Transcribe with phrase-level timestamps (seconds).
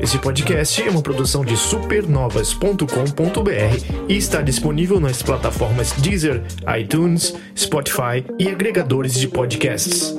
[0.00, 6.42] Esse podcast é uma produção de supernovas.com.br e está disponível nas plataformas Deezer,
[6.76, 10.16] iTunes, Spotify e agregadores de podcasts.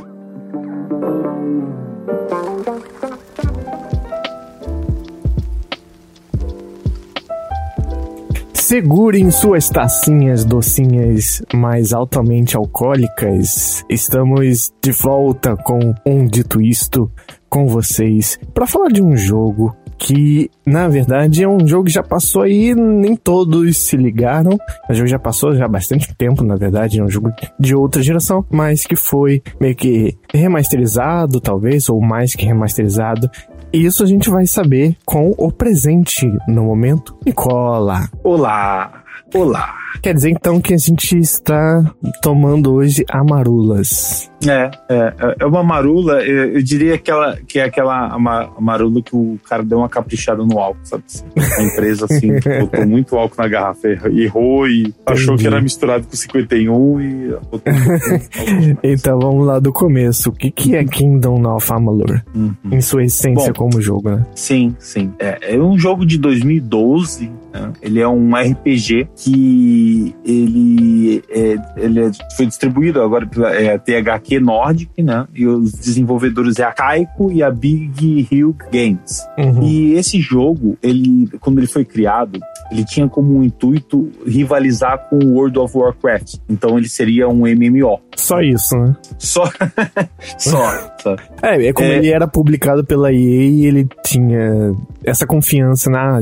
[8.53, 13.83] Segurem suas tacinhas docinhas mais altamente alcoólicas.
[13.89, 17.11] Estamos de volta com um dito isto
[17.53, 22.01] com vocês para falar de um jogo que na verdade é um jogo que já
[22.01, 24.57] passou aí, nem todos se ligaram.
[24.89, 28.01] O jogo já passou já há bastante tempo, na verdade, é um jogo de outra
[28.01, 33.29] geração, mas que foi meio que remasterizado, talvez, ou mais que remasterizado.
[33.71, 37.15] E isso a gente vai saber com o presente no momento.
[37.23, 38.09] Nicola.
[38.23, 39.03] Olá.
[39.33, 39.75] Olá.
[40.01, 41.81] Quer dizer então que a gente está
[42.21, 44.29] tomando hoje amarulas.
[44.45, 48.17] É, é, é uma marula, eu, eu diria que, ela, que é aquela
[48.59, 51.03] marula que o cara deu uma caprichada no álcool, sabe?
[51.57, 54.95] A empresa, assim, botou muito álcool na garrafa, errou e Entendi.
[55.07, 57.37] achou que era misturado com 51 e...
[58.83, 60.29] então vamos lá do começo.
[60.29, 62.21] O que, que é Kingdom of Amalur?
[62.35, 62.53] Uhum.
[62.71, 64.25] Em sua essência Bom, como jogo, né?
[64.35, 65.13] Sim, sim.
[65.17, 67.71] É, é um jogo de 2012, né?
[67.81, 74.39] ele é um RPG que ele, é, ele é, foi distribuído agora pela é, THQ
[74.39, 75.27] Nordic, né?
[75.35, 79.23] E os desenvolvedores é a Kaiko e a Big Hill Games.
[79.37, 79.63] Uhum.
[79.63, 82.39] E esse jogo, ele, quando ele foi criado,
[82.71, 86.35] ele tinha como um intuito rivalizar com o World of Warcraft.
[86.49, 87.99] Então ele seria um MMO.
[88.15, 88.95] Só isso, né?
[89.19, 89.43] Só.
[90.37, 91.15] só, só.
[91.41, 91.97] É, é como é...
[91.97, 94.73] ele era publicado pela EA e ele tinha
[95.03, 96.03] essa confiança na.
[96.03, 96.21] Ah, a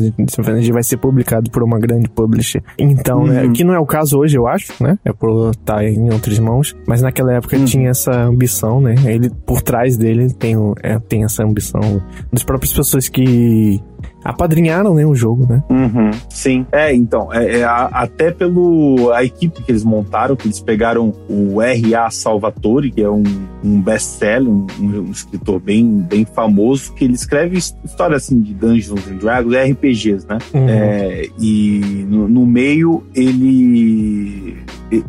[0.60, 1.21] gente vai ser publicado
[1.52, 2.64] por uma grande publisher.
[2.78, 3.48] Então, né, uhum.
[3.50, 3.54] né?
[3.54, 4.98] Que não é o caso hoje, eu acho, né?
[5.06, 6.76] É por estar em outras mãos.
[6.88, 7.66] Mas naquela época uhum.
[7.66, 8.96] tinha essa ambição, né?
[9.06, 13.82] Ele, por trás dele, tem, é, tem essa ambição das próprias pessoas que
[14.24, 15.64] apadrinharam né, o jogo, né?
[15.70, 16.66] Uhum, sim.
[16.72, 21.62] É, então, é, é, até pelo a equipe que eles montaram, que eles pegaram o
[21.62, 22.10] R.A.
[22.10, 23.24] Salvatore, que é um,
[23.64, 29.08] um best-seller, um, um, escritor bem, bem famoso, que ele escreve histórias assim de Dungeons
[29.08, 30.38] and Dragons, RPGs, né?
[30.54, 30.70] Uhum.
[30.70, 34.58] É, e no, no, meio ele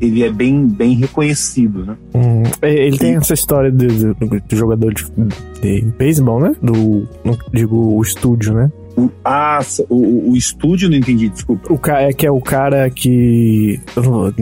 [0.01, 1.97] ele é bem, bem reconhecido, né?
[2.15, 2.43] Uhum.
[2.63, 5.05] Ele tem essa história do, do, do jogador de,
[5.61, 6.53] de beisebol, né?
[6.63, 7.09] Do,
[7.53, 8.71] digo, o estúdio, né?
[8.97, 11.73] O, ah, o, o estúdio não entendi, desculpa.
[11.73, 13.81] O cara é que é o cara que.
[13.97, 14.33] Vou,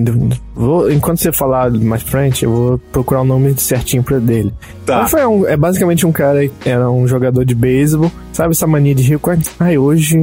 [0.54, 4.52] vou, enquanto você falar mais frente, eu vou procurar o nome certinho pra dele.
[4.84, 5.06] Tá.
[5.06, 8.10] Foi um, é basicamente um cara que era um jogador de beisebol.
[8.32, 9.20] Sabe essa mania de rir?
[9.58, 10.18] Ai, hoje,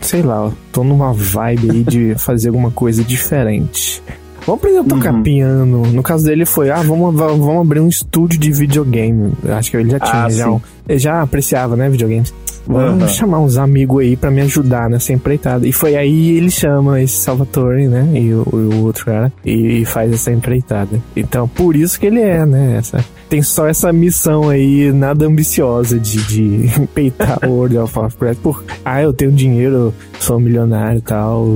[0.00, 4.02] sei lá, tô numa vibe aí de fazer alguma coisa diferente.
[4.46, 5.22] Vamos aprender a tocar uhum.
[5.22, 5.82] piano.
[5.86, 9.32] No caso dele foi, ah, vamos, vamos abrir um estúdio de videogame.
[9.48, 12.32] Acho que ele já tinha, ah, já, ele já apreciava, né, videogames.
[12.66, 13.08] Vamos uhum.
[13.08, 15.66] chamar uns amigos aí para me ajudar nessa empreitada.
[15.66, 18.08] E foi aí ele chama esse Salvatore, né?
[18.14, 19.32] E o, o outro cara.
[19.44, 21.00] E, faz essa empreitada.
[21.14, 22.76] Então, por isso que ele é, né?
[22.78, 28.40] Essa, tem só essa missão aí, nada ambiciosa de, de peitar o World of Warcraft.
[28.40, 31.52] Por, ah, eu tenho dinheiro, sou milionário e tal,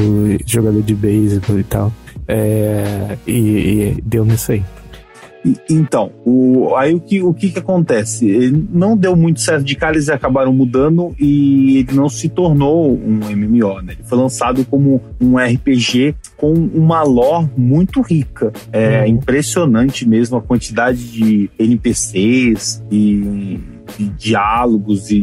[0.47, 1.93] jogador de beisebol e tal.
[2.27, 4.63] É, e, e deu nisso aí.
[5.69, 8.29] Então, o, aí o que, o que que acontece?
[8.29, 12.93] Ele não deu muito certo de cara, eles acabaram mudando e ele não se tornou
[12.93, 13.95] um MMO, né?
[13.95, 18.53] Ele foi lançado como um RPG com uma lore muito rica.
[18.73, 19.07] É uhum.
[19.07, 23.59] impressionante mesmo a quantidade de NPCs e
[23.97, 25.23] de diálogos e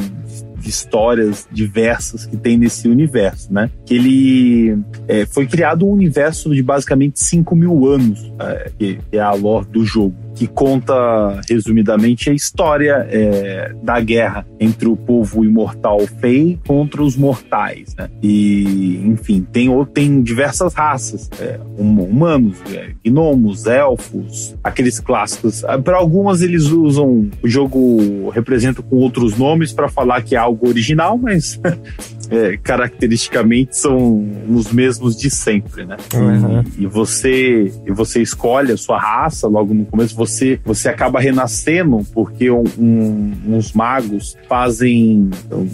[0.66, 3.70] de histórias diversas que tem nesse universo, né?
[3.86, 4.78] Que ele
[5.08, 9.68] é, foi criado um universo de basicamente 5 mil anos, é, que é a lore
[9.68, 16.59] do jogo que conta, resumidamente, a história é, da guerra entre o povo imortal Fey
[16.68, 17.96] contra os mortais.
[17.96, 18.09] Né?
[18.22, 25.63] E, enfim, tem, tem diversas raças: é, humanos, é, gnomos, elfos, aqueles clássicos.
[25.63, 30.38] Ah, para algumas, eles usam o jogo, representa com outros nomes para falar que é
[30.38, 31.59] algo original, mas
[32.30, 35.98] é, caracteristicamente são os mesmos de sempre, né?
[36.14, 36.64] Uhum.
[36.78, 41.20] E, e, você e você escolhe a sua raça logo no começo, você você acaba
[41.20, 45.68] renascendo porque um, um, uns magos fazem um,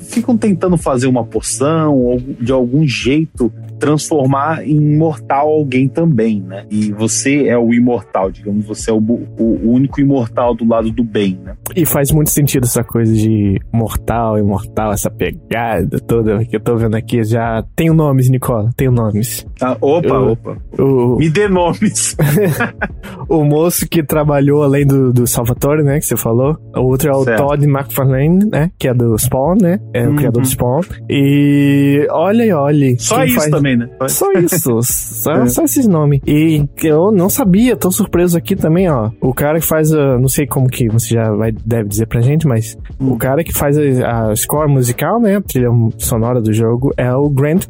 [0.00, 6.64] ficam tentando fazer uma poção ou de algum jeito transformar em imortal alguém também, né?
[6.70, 11.02] E você é o imortal, digamos, você é o, o, único imortal do lado do
[11.02, 11.56] bem, né?
[11.74, 16.76] E faz muito sentido essa coisa de mortal, imortal, essa pegada toda que eu tô
[16.76, 17.24] vendo aqui.
[17.24, 19.44] Já tenho nomes, Nicola, tenho nomes.
[19.60, 20.56] Ah, opa, eu, opa.
[20.78, 22.16] O, Me dê nomes.
[23.28, 26.56] o moço que trabalhou além do, do Salvatore, né, que você falou.
[26.76, 27.44] O outro é o certo.
[27.44, 30.12] Todd McFarlane, né, que é do Spawn, né, é uhum.
[30.12, 30.82] o criador do Spawn.
[31.10, 32.96] E olha e olhe.
[33.00, 33.50] Só isso faz...
[33.50, 33.88] também, né?
[34.08, 34.80] Só isso.
[34.82, 35.46] só, é.
[35.46, 36.20] só esses nomes.
[36.26, 39.10] E eu não sabia, tô surpreso aqui também, ó.
[39.20, 42.20] O cara que faz, a, não sei como que você já vai, deve dizer pra
[42.20, 43.12] gente, mas hum.
[43.12, 47.12] o cara que faz a, a score musical, né, a trilha sonora do jogo, é
[47.12, 47.66] o Grant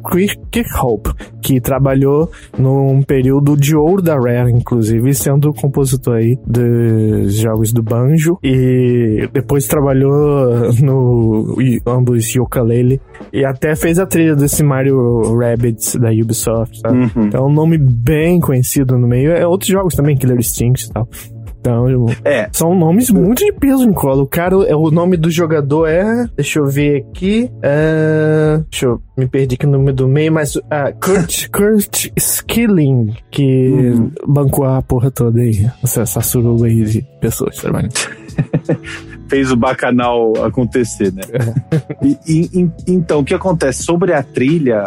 [0.51, 1.11] Kirkhope,
[1.41, 7.71] que trabalhou num período de ouro da Rare, inclusive, sendo o compositor aí dos jogos
[7.71, 11.55] do Banjo, e depois trabalhou no
[11.85, 13.01] ambos Yooka-Laylee,
[13.31, 16.97] e até fez a trilha desse Mario Rabbids da Ubisoft, sabe?
[16.99, 17.25] Uhum.
[17.25, 20.91] Então é um nome bem conhecido no meio, é outros jogos também, Killer Instinct e
[20.91, 21.07] tal.
[21.63, 21.85] Então,
[22.25, 22.49] é.
[22.51, 24.21] são nomes muito de peso, Nicola.
[24.21, 26.27] O cara, é, o nome do jogador é.
[26.35, 27.49] Deixa eu ver aqui.
[27.61, 29.01] É, deixa eu.
[29.17, 30.57] Me perdi aqui no nome do meio, mas.
[30.57, 30.61] Uh,
[30.99, 34.11] Kurt, Kurt Skilling, que uhum.
[34.27, 35.65] bancou a porra toda aí.
[35.81, 37.93] Essa, essa suruba aí de pessoas trabalhando.
[39.27, 41.23] fez o bacanal acontecer, né?
[42.03, 43.83] e, e, então, o que acontece?
[43.83, 44.83] Sobre a trilha,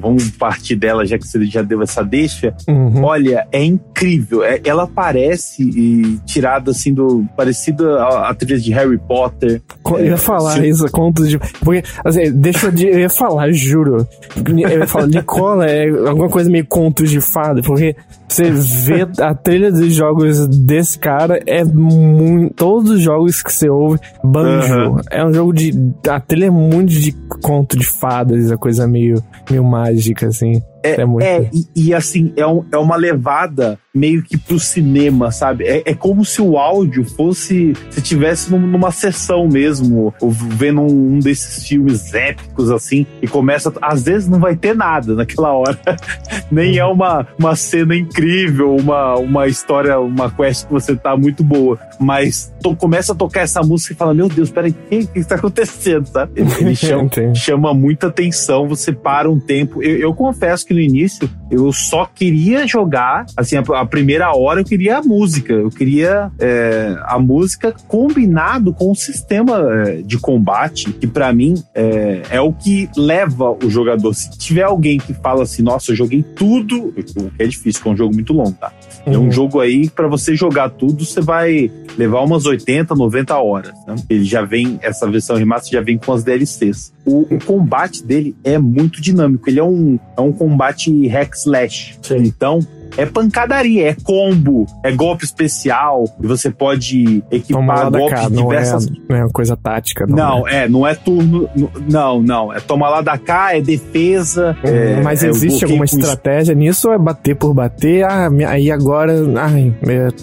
[0.00, 2.54] vamos partir dela, já que você já deu essa deixa.
[2.66, 3.04] Uhum.
[3.04, 4.44] Olha, é incrível.
[4.44, 7.24] É, ela parece tirada assim do.
[7.36, 9.60] parecida a, a, trilha de Harry Potter.
[9.84, 11.38] Eu ia é, falar isso, contos de.
[11.38, 14.06] Porque, assim, deixa eu, eu ia falar, juro.
[14.36, 17.96] Eu ia falar, Nicola, é alguma coisa meio contos de fada, porque
[18.28, 22.54] você vê a trilha dos jogos desse cara é muito.
[22.54, 24.96] Todos os jogos que você ouve, Banjo, uhum.
[25.10, 25.72] é um jogo de.
[26.08, 30.62] A trilha é muito de conto de fadas, a coisa meio, meio mágica, assim.
[30.82, 31.24] É, é, muito...
[31.24, 35.64] é e, e, assim, é, um, é uma levada meio que pro cinema, sabe?
[35.64, 37.72] É, é como se o áudio fosse.
[37.90, 43.72] Se tivesse numa sessão mesmo, ou vendo um, um, desses filmes épicos, assim, e começa.
[43.82, 45.78] Às vezes não vai ter nada naquela hora.
[46.50, 51.42] Nem é uma, uma cena incrível, uma, uma história, uma quest que você tá muito
[51.42, 51.78] boa.
[51.98, 55.24] Mas to, começa a tocar essa música e fala: Meu Deus, peraí, o que, que
[55.24, 56.40] tá acontecendo, sabe?
[56.40, 59.82] Ele, ele chama, chama muita atenção, você para um tempo.
[59.82, 64.60] Eu, eu confesso que no início, eu só queria jogar, assim, a, a primeira hora
[64.60, 70.18] eu queria a música, eu queria é, a música combinado com o sistema é, de
[70.18, 74.12] combate, que para mim é, é, o que leva o jogador.
[74.12, 76.94] Se tiver alguém que fala assim, nossa, eu joguei tudo,
[77.38, 78.70] é difícil, é um jogo muito longo, tá?
[79.08, 79.14] Uhum.
[79.14, 79.32] É um uhum.
[79.32, 83.74] jogo aí, para você jogar tudo, você vai levar umas 80, 90 horas.
[83.86, 83.96] Né?
[84.08, 86.92] Ele já vem, essa versão remaster já vem com as DLCs.
[87.04, 91.34] O, o combate dele é muito dinâmico, ele é um, é um combate combate hack
[91.34, 91.98] slash.
[92.02, 92.16] Sim.
[92.18, 92.60] Então,
[92.98, 98.86] é pancadaria, é combo, é golpe especial, e você pode equipar golpes cá, de diversas.
[98.86, 100.16] Não é, não é uma coisa tática, não.
[100.16, 100.64] Não, é.
[100.64, 100.68] é.
[100.68, 101.48] não é turno.
[101.88, 102.52] Não, não.
[102.52, 104.56] É tomar lá da cá, é defesa.
[104.64, 108.04] Uhum, é, mas é existe alguma estratégia nisso ou é bater por bater?
[108.04, 109.14] Ah, aí agora.
[109.36, 109.72] Ai,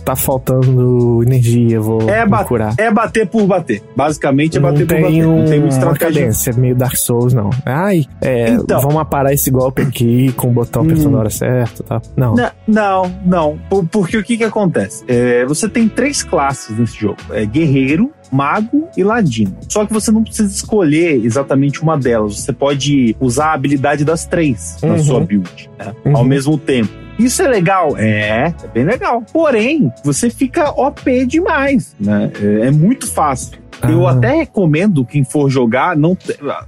[0.03, 2.73] tá faltando energia, vou é curar.
[2.77, 3.81] É bater por bater.
[3.95, 5.25] Basicamente é bater não por bater.
[5.25, 6.21] Um, não tem uma estratégia.
[6.21, 7.49] Cadência, meio Dark Souls, não.
[7.65, 11.29] Ai, é, então, vamos aparar esse golpe aqui com o botão apertando hum, na hora
[11.29, 12.01] certa, tá?
[12.17, 12.35] Não.
[12.35, 13.59] não não, não.
[13.91, 15.03] Porque o que que acontece?
[15.07, 17.17] É, você tem três classes nesse jogo.
[17.31, 19.55] É guerreiro, mago e ladino.
[19.69, 22.39] Só que você não precisa escolher exatamente uma delas.
[22.39, 24.89] Você pode usar a habilidade das três uhum.
[24.89, 25.93] na sua build, né?
[26.05, 26.17] uhum.
[26.17, 26.91] ao mesmo tempo.
[27.17, 27.95] Isso é legal?
[27.97, 29.23] É, é bem legal.
[29.31, 32.29] Porém, você fica OP demais, né?
[32.41, 33.57] É, é muito fácil.
[33.87, 34.11] Eu ah.
[34.11, 36.17] até recomendo quem for jogar, não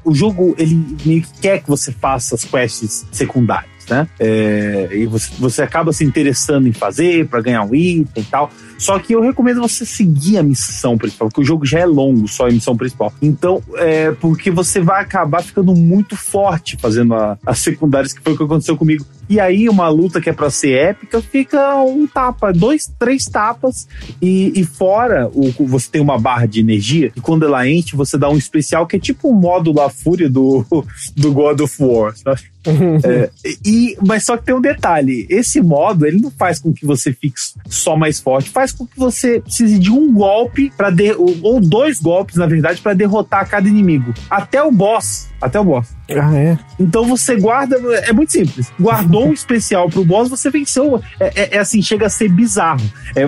[0.03, 4.07] o jogo ele que quer que você faça as quests secundárias né?
[4.19, 8.51] É, e você, você acaba se interessando em fazer para ganhar um item e tal.
[8.77, 12.27] Só que eu recomendo você seguir a missão principal, porque o jogo já é longo,
[12.27, 13.11] só a missão principal.
[13.21, 17.15] Então, é porque você vai acabar ficando muito forte fazendo
[17.45, 19.05] as secundárias, que foi o que aconteceu comigo.
[19.29, 23.87] E aí, uma luta que é para ser épica, fica um tapa, dois, três tapas,
[24.21, 28.17] e, e fora o, você tem uma barra de energia, e quando ela enche, você
[28.17, 30.65] dá um especial que é tipo o modo da fúria do,
[31.15, 32.41] do God of War, sabe?
[33.03, 33.29] é,
[33.65, 37.13] e, mas só que tem um detalhe: esse modo ele não faz com que você
[37.13, 41.99] fique só mais forte, faz com que você precise de um golpe para ou dois
[41.99, 44.13] golpes, na verdade, para derrotar cada inimigo.
[44.29, 45.27] Até o boss.
[45.39, 45.95] Até o boss.
[46.09, 46.57] Ah, é?
[46.79, 47.77] Então você guarda.
[47.97, 48.71] É muito simples.
[48.79, 51.01] Guardou um especial pro boss, você venceu.
[51.19, 52.83] É, é, é assim, chega a ser bizarro.
[53.15, 53.25] É,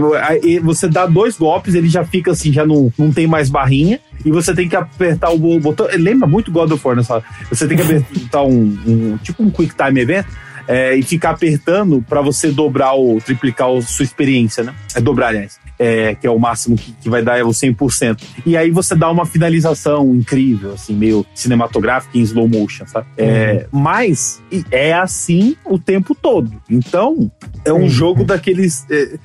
[0.59, 3.99] você dá dois golpes, ele já fica assim, já não, não tem mais barrinha.
[4.25, 5.87] E você tem que apertar o botão.
[5.93, 7.23] Lembra muito God of War nessa.
[7.49, 10.25] Você tem que apertar um, um tipo um Quick Time Event
[10.67, 14.73] é, e ficar apertando para você dobrar ou triplicar a sua experiência, né?
[14.95, 15.59] É dobrar, aliás.
[15.79, 18.21] É, que é o máximo que, que vai dar é o 100%.
[18.45, 23.07] E aí você dá uma finalização incrível, assim, meio cinematográfica em slow motion, sabe?
[23.17, 23.79] É, uhum.
[23.79, 26.51] Mas é assim o tempo todo.
[26.69, 27.31] Então,
[27.63, 27.89] é um uhum.
[27.89, 28.85] jogo daqueles.
[28.91, 29.17] É,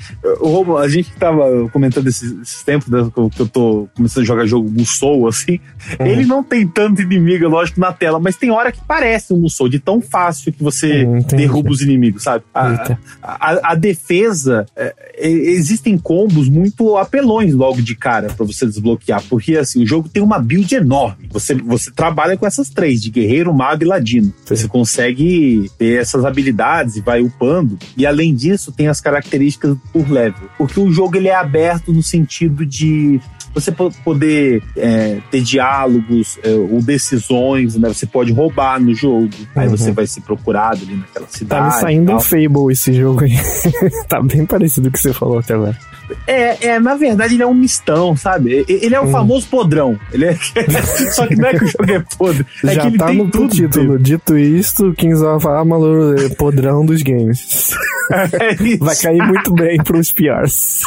[0.79, 4.71] a gente tava comentando esses, esses tempos, né, que eu tô começando a jogar jogo
[4.71, 5.59] Musou, assim.
[5.99, 6.07] Uhum.
[6.07, 9.69] Ele não tem tanto inimigo, lógico, na tela, mas tem hora que parece um Musou,
[9.69, 12.45] de tão fácil que você derruba os inimigos, sabe?
[12.55, 19.23] A, a, a defesa, é, existem combos muito apelões logo de cara para você desbloquear,
[19.29, 21.29] porque assim, o jogo tem uma build enorme.
[21.31, 24.33] Você, você trabalha com essas três, de guerreiro, mago e ladino.
[24.47, 27.79] Você consegue ter essas habilidades e vai upando.
[27.97, 30.49] E além disso, tem as características por level.
[30.59, 33.21] Porque o jogo ele é aberto no sentido de
[33.55, 33.73] você
[34.05, 37.89] poder é, ter diálogos é, ou decisões, né?
[37.89, 39.31] Você pode roubar no jogo.
[39.55, 39.77] Aí uhum.
[39.77, 41.71] você vai ser procurado ali naquela cidade.
[41.71, 43.33] Tá me saindo um Fable esse jogo aí.
[44.09, 45.79] tá bem parecido com o que você falou até agora.
[46.27, 48.65] É, é, na verdade, ele é um mistão, sabe?
[48.69, 49.11] Ele é o hum.
[49.11, 49.99] famoso podrão.
[50.13, 50.35] Ele é...
[51.13, 52.47] Só que não é que o jogo é podre.
[52.65, 53.99] É Já que ele tá tem no tudo título.
[53.99, 57.75] Dito isto, Kings of Amalur é podrão dos games.
[58.13, 60.83] É Vai cair muito bem pros PRs.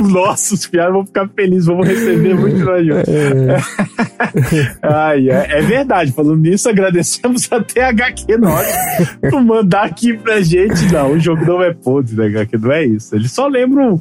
[0.00, 3.58] Nossa, os PRs vão ficar felizes, vamos receber muito na é.
[4.82, 6.12] Ai, é, é, verdade.
[6.12, 8.72] Falando nisso, agradecemos até a HQ Norte
[9.30, 10.90] por mandar aqui pra gente.
[10.92, 12.56] Não, o jogo não é podre, né, HQ?
[12.56, 13.14] Não é isso.
[13.14, 14.00] Ele só lembra um,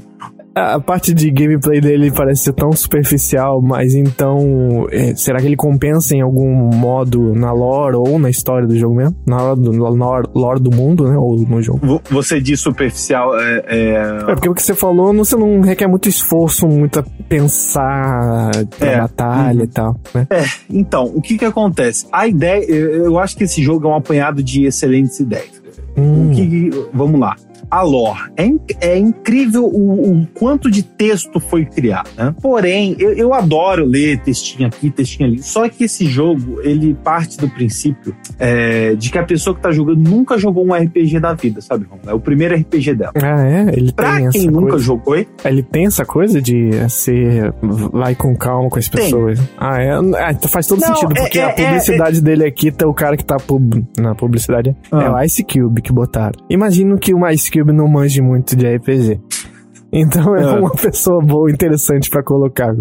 [0.58, 5.56] a parte de gameplay dele parece ser tão superficial, mas então é, será que ele
[5.56, 9.16] compensa em algum modo na lore ou na história do jogo mesmo?
[9.26, 11.18] Na lore do, na lore do mundo, né?
[11.18, 12.02] Ou no jogo?
[12.10, 13.94] Você diz superficial é, é...
[14.28, 18.98] é porque o que você falou, você não requer muito esforço, muita pensar pra é.
[18.98, 19.66] batalha uhum.
[19.66, 20.28] e tal, né?
[20.30, 22.08] É, então, o que que acontece?
[22.12, 25.58] A ideia, eu acho que esse jogo é um apanhado de excelentes ideias.
[25.98, 26.32] Hum.
[26.32, 27.36] Que, vamos lá
[27.70, 28.32] a lore.
[28.38, 28.50] É,
[28.82, 32.34] é incrível o, o, quanto de texto foi criado, né?
[32.42, 35.44] Porém, eu, eu, adoro ler textinho aqui, textinho ali.
[35.44, 39.72] Só que esse jogo, ele parte do princípio é, de que a pessoa que tá
[39.72, 41.88] jogando nunca jogou um RPG da vida, sabe?
[42.06, 43.14] É o primeiro RPG dela.
[43.16, 43.70] Ah, é?
[43.74, 44.86] Ele pra tem quem nunca coisa.
[44.86, 47.54] jogou, ele tem essa coisa de ser
[47.92, 49.40] vai com calma com as pessoas.
[49.40, 49.50] Tem.
[49.58, 49.92] Ah, é?
[49.92, 52.88] Ah, então faz todo Não, sentido, é, porque é, a é, publicidade dele aqui tá
[52.88, 53.84] o cara que tá pub...
[53.98, 55.04] na publicidade ah.
[55.04, 56.40] é o Ice Cube que botaram.
[56.50, 59.20] Imagino que o Ice Cube não manje muito de RPG.
[59.92, 62.74] Então é, é, uma pessoa boa, interessante para colocar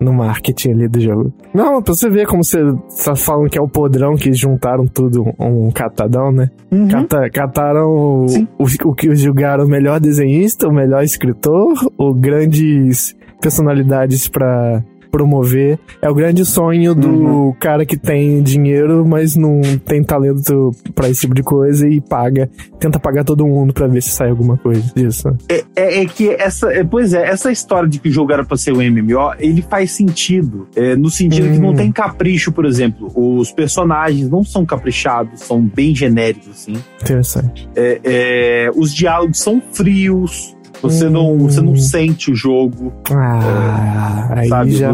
[0.00, 1.32] no marketing ali do jogo.
[1.52, 2.58] Não, pra você ver como você
[3.04, 6.50] tá falando que é o podrão que juntaram tudo um catadão, né?
[6.70, 6.88] Uhum.
[6.88, 8.26] Cata, cataram o,
[8.58, 15.78] o, o, que julgaram o melhor desenhista, o melhor escritor, o grandes personalidades para promover.
[16.00, 17.52] É o grande sonho do uhum.
[17.58, 22.48] cara que tem dinheiro, mas não tem talento para esse tipo de coisa e paga,
[22.78, 25.28] tenta pagar todo mundo para ver se sai alguma coisa disso.
[25.48, 28.44] É, é, é que essa, é, pois é, essa história de que o jogo era
[28.44, 30.68] pra ser um MMO, ele faz sentido.
[30.74, 31.52] É, no sentido hum.
[31.52, 31.76] que não hum.
[31.76, 33.10] tem capricho, por exemplo.
[33.14, 36.74] Os personagens não são caprichados, são bem genéricos, assim.
[37.02, 37.68] Interessante.
[37.74, 41.10] É, é os diálogos são frios, você, hum.
[41.10, 42.92] não, você não sente o jogo.
[43.10, 44.76] Ah, é, aí sabe?
[44.76, 44.92] já.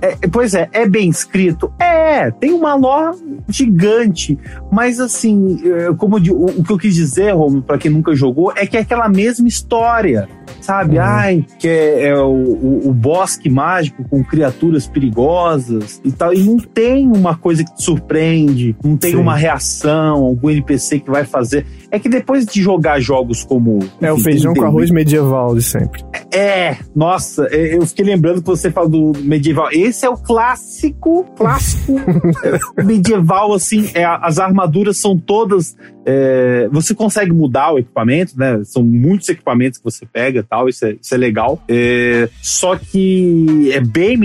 [0.00, 1.72] É, é, pois é, é bem escrito?
[1.78, 3.16] É, tem uma lore
[3.48, 4.38] gigante.
[4.70, 8.52] Mas assim, é, como o, o que eu quis dizer, Romulo, pra quem nunca jogou,
[8.54, 10.28] é que é aquela mesma história
[10.60, 10.96] sabe?
[10.96, 11.02] Uhum.
[11.02, 16.32] Ai, que é, é o, o, o, bosque mágico com criaturas perigosas e tal.
[16.32, 19.16] E não tem uma coisa que te surpreende, não tem Sim.
[19.18, 21.66] uma reação, algum NPC que vai fazer.
[21.90, 23.78] É que depois de jogar jogos como.
[24.00, 26.04] É o feijão com arroz medieval de sempre.
[26.32, 29.68] É, nossa, é, eu fiquei lembrando que você fala do medieval.
[29.72, 31.94] Esse é o clássico, clássico
[32.84, 33.88] medieval, assim.
[33.94, 35.76] É, as armaduras são todas
[36.08, 38.62] é, você consegue mudar o equipamento, né?
[38.62, 41.62] São muitos equipamentos que você pega tal, isso é, isso é legal.
[41.68, 44.18] É, só que é bem,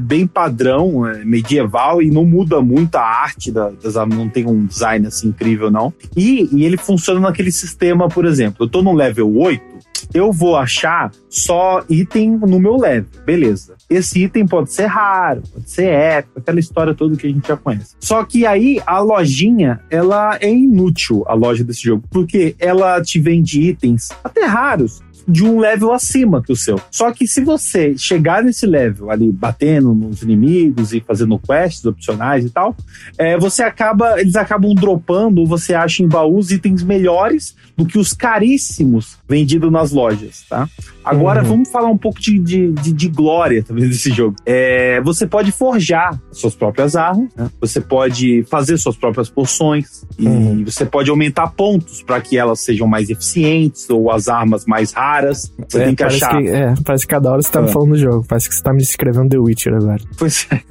[0.00, 4.66] bem padrão, é medieval e não muda muito a arte da, das não tem um
[4.66, 5.92] design assim incrível, não.
[6.16, 9.76] E, e ele funciona naquele sistema, por exemplo, eu tô no level 8,
[10.12, 13.74] eu vou achar só item no meu level, beleza.
[13.88, 17.56] Esse item pode ser raro, pode ser épico, aquela história toda que a gente já
[17.56, 17.94] conhece.
[18.00, 23.20] Só que aí a lojinha, ela é inútil, a loja desse jogo, porque ela te
[23.20, 26.80] vende itens até raros, de um level acima que o seu.
[26.90, 32.44] Só que se você chegar nesse level ali, batendo nos inimigos e fazendo quests opcionais
[32.44, 32.76] e tal,
[33.18, 38.12] é, você acaba, eles acabam dropando você acha em baús itens melhores do que os
[38.12, 40.68] caríssimos vendidos nas lojas, tá?
[41.04, 41.48] Agora uhum.
[41.48, 44.36] vamos falar um pouco de, de, de, de glória também desse jogo.
[44.44, 47.48] É, você pode forjar suas próprias armas, né?
[47.60, 50.60] você pode fazer suas próprias poções uhum.
[50.60, 54.92] e você pode aumentar pontos para que elas sejam mais eficientes ou as armas mais
[54.92, 55.52] raras raras.
[55.68, 56.42] Você é, tem que parece achar.
[56.42, 58.24] Que, é, parece que cada hora você tá me falando do jogo.
[58.28, 60.00] Parece que você tá me escrevendo The Witcher agora.
[60.18, 60.62] Pois é.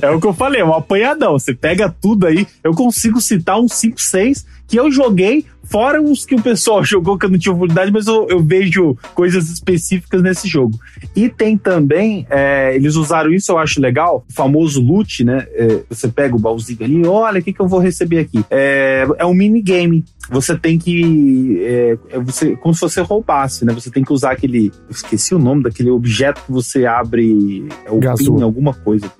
[0.06, 1.38] é o que eu falei, é um apanhadão.
[1.38, 2.46] Você pega tudo aí.
[2.62, 7.18] Eu consigo citar uns 5, 6 que eu joguei, fora os que o pessoal jogou
[7.18, 10.80] que eu não tinha oportunidade, mas eu, eu vejo coisas específicas nesse jogo.
[11.14, 15.46] E tem também, é, eles usaram isso, eu acho legal, o famoso loot, né?
[15.52, 18.42] É, você pega o baúzinho ali, olha, o que, que eu vou receber aqui?
[18.50, 20.04] É, é um minigame.
[20.30, 21.60] Você tem que.
[21.62, 23.72] É, é você, como se você roubasse, né?
[23.72, 24.66] Você tem que usar aquele.
[24.88, 27.66] Eu esqueci o nome daquele objeto que você abre.
[27.84, 28.36] É o Gazua.
[28.36, 29.10] pin, alguma coisa.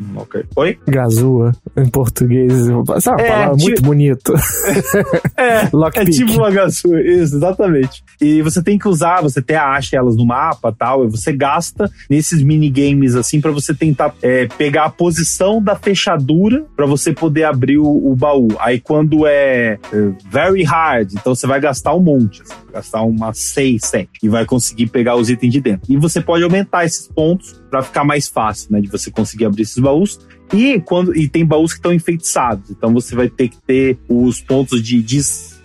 [0.57, 0.78] Oi?
[0.87, 2.52] Gazua, em português.
[3.00, 4.33] Sabe uma É, palavra tipo- muito bonito.
[5.37, 5.62] É,
[6.00, 8.02] é tipo uma gazua, isso, exatamente.
[8.21, 11.90] E você tem que usar, você até acha elas no mapa tal, e você gasta
[12.09, 17.45] nesses minigames assim pra você tentar é, pegar a posição da fechadura pra você poder
[17.45, 18.49] abrir o, o baú.
[18.59, 23.38] Aí quando é, é very hard, então você vai gastar um monte, assim, gastar umas
[23.38, 25.93] 6, 7 e vai conseguir pegar os itens de dentro.
[25.93, 29.63] E você pode aumentar esses pontos pra ficar mais fácil, né, de você conseguir abrir
[29.63, 30.19] esses baús.
[30.53, 34.41] E quando e tem baús que estão enfeitiçados, então você vai ter que ter os
[34.41, 35.03] pontos de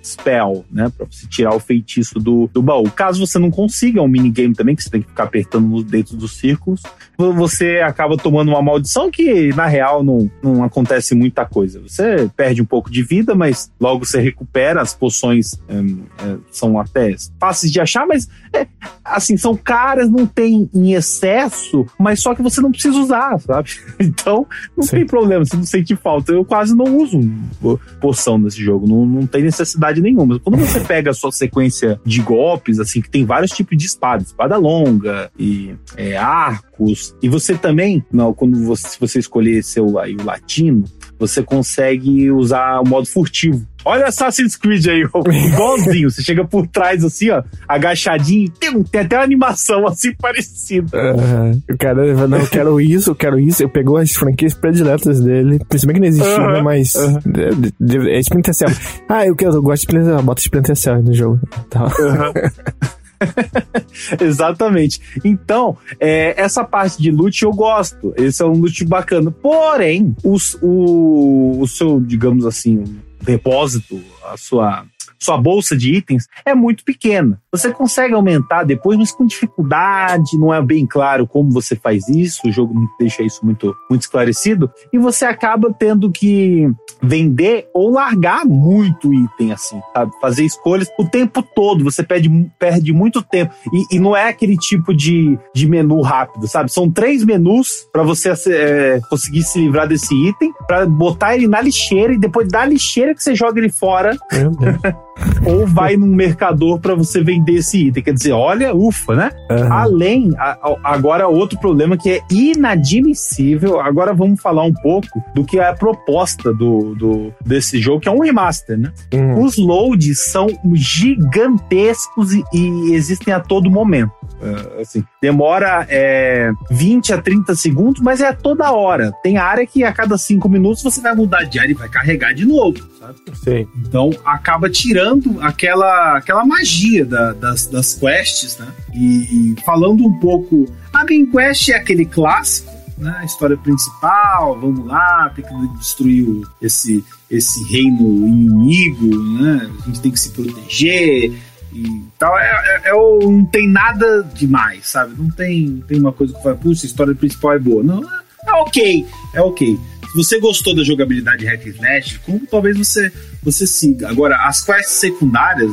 [0.08, 2.90] dispel, né, Pra você tirar o feitiço do, do baú.
[2.90, 5.84] Caso você não consiga, é um minigame também que você tem que ficar apertando nos
[5.84, 6.82] dentro dos círculos,
[7.18, 11.82] você acaba tomando uma maldição que na real não, não acontece muita coisa.
[11.82, 14.82] Você perde um pouco de vida, mas logo você recupera.
[14.82, 18.68] As poções hum, é, são até fáceis de achar, mas é,
[19.04, 23.70] assim, são caras, não tem em excesso, mas só que você não precisa usar, sabe?
[24.00, 24.46] Então,
[24.76, 24.98] não Sim.
[24.98, 26.32] tem problema, você não sente falta.
[26.32, 27.20] Eu quase não uso
[27.62, 30.40] po- poção nesse jogo, não, não tem necessidade nenhuma.
[30.40, 34.24] Quando você pega a sua sequência de golpes, assim, que tem vários tipos de espada,
[34.24, 39.88] espada longa e é, arcos, e você também, não, quando você, se você escolher seu
[39.88, 40.84] o latino,
[41.20, 43.66] você consegue usar o modo furtivo.
[43.86, 45.02] Olha Assassin's Creed aí,
[45.54, 46.10] igualzinho.
[46.12, 50.98] Você chega por trás assim, ó, agachadinho, tem, tem até uma animação assim parecida.
[50.98, 51.62] Aham.
[51.72, 53.64] O cara, não, eu quero isso, eu quero isso.
[53.64, 56.62] Eu pegou as franquias prediletas dele, principalmente que não existia, Aham, né?
[56.62, 56.94] Mas.
[57.26, 58.70] de- de- É Splinter Cell.
[59.08, 61.40] Ah, eu, quero, eu gosto de Splinter Cell, bota Splinter Cell aí no jogo.
[61.70, 61.88] Tá.
[64.20, 65.00] Exatamente.
[65.24, 68.14] Então, é, essa parte de loot eu gosto.
[68.18, 69.32] Esse é um loot bacana.
[69.32, 72.84] Porém, os- o, o seu, digamos assim,
[73.22, 74.00] depósito,
[74.32, 74.86] a sua,
[75.20, 77.42] sua bolsa de itens é muito pequena.
[77.52, 82.48] Você consegue aumentar depois, mas com dificuldade, não é bem claro como você faz isso,
[82.48, 86.70] o jogo não deixa isso muito, muito esclarecido, e você acaba tendo que
[87.02, 90.12] vender ou largar muito item, assim, sabe?
[90.20, 93.54] Fazer escolhas o tempo todo, você perde, perde muito tempo.
[93.74, 96.72] E, e não é aquele tipo de, de menu rápido, sabe?
[96.72, 101.62] São três menus para você é, conseguir se livrar desse item, para botar ele na
[101.62, 104.16] lixeira e depois da lixeira que você joga ele fora.
[105.46, 108.04] ou vai num mercador para você vender esse item.
[108.04, 109.32] Quer dizer, olha, ufa, né?
[109.50, 109.72] Aham.
[109.74, 113.80] Além, a- a- agora outro problema que é inadmissível.
[113.80, 118.10] Agora vamos falar um pouco do que é a proposta do, do- desse jogo, que
[118.10, 118.92] é um remaster, né?
[119.14, 119.44] Hum.
[119.44, 124.12] Os loads são gigantescos e, e existem a todo momento.
[124.40, 129.12] É, assim, demora é, 20 a 30 segundos, mas é a toda hora.
[129.24, 132.34] Tem área que a cada 5 minutos você vai mudar de área e vai carregar
[132.34, 132.78] de novo,
[133.08, 133.38] sabe?
[133.44, 133.68] Sei.
[133.78, 138.68] Então acaba tirando aquela, aquela magia da- das, das quests, né?
[138.94, 140.66] E falando um pouco.
[140.94, 143.16] A main quest é aquele clássico, né?
[143.20, 149.70] A história principal, vamos lá, tem que destruir o- esse, esse reino inimigo, né?
[149.82, 151.34] A gente tem que se proteger.
[151.74, 155.14] E tal, é, é- é não tem nada demais, sabe?
[155.18, 157.84] Não tem, tem uma coisa que vai, puxa, a história principal é boa.
[157.84, 159.78] Não, é, é ok, é ok.
[160.18, 163.12] Você gostou da jogabilidade hack and slash, como talvez você,
[163.44, 164.10] você siga.
[164.10, 165.70] Agora, as quests secundárias,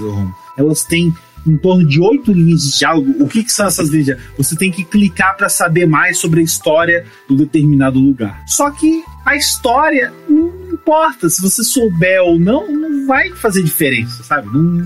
[0.59, 1.11] elas têm
[1.47, 3.25] em torno de oito linhas de diálogo.
[3.25, 4.19] O que, que são essas linhas?
[4.37, 8.43] Você tem que clicar para saber mais sobre a história do determinado lugar.
[8.47, 11.31] Só que a história não importa.
[11.31, 14.47] Se você souber ou não, não vai fazer diferença, sabe?
[14.53, 14.85] Não,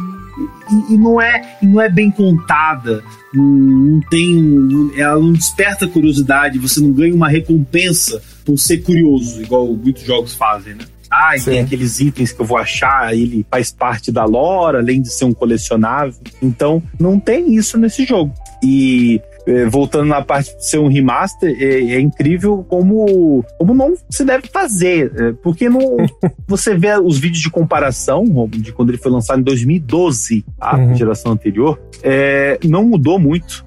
[0.71, 3.03] e, e não é, e não é bem contada.
[3.35, 4.93] Não, não tem.
[4.97, 10.35] Ela não desperta curiosidade, você não ganha uma recompensa por ser curioso, igual muitos jogos
[10.35, 10.85] fazem, né?
[11.11, 15.01] Ah, e tem aqueles itens que eu vou achar, ele faz parte da lore, além
[15.03, 16.15] de ser um colecionável.
[16.43, 18.33] Então, não tem isso nesse jogo.
[18.63, 23.95] E eh, voltando na parte de ser um remaster, é, é incrível como, como não
[24.11, 25.13] se deve fazer.
[25.17, 25.81] eh, porque não,
[26.47, 30.95] você vê os vídeos de comparação de quando ele foi lançado em 2012, a Uhum.
[30.95, 33.65] geração anterior, é, não mudou muito.